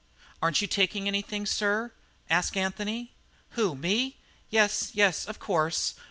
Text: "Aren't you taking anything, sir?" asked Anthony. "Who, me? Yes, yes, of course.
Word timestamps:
"Aren't 0.41 0.61
you 0.61 0.67
taking 0.67 1.07
anything, 1.07 1.45
sir?" 1.45 1.91
asked 2.27 2.57
Anthony. 2.57 3.11
"Who, 3.51 3.75
me? 3.75 4.17
Yes, 4.49 4.89
yes, 4.95 5.27
of 5.27 5.37
course. 5.37 5.93